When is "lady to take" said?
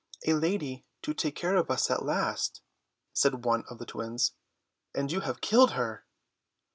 0.33-1.35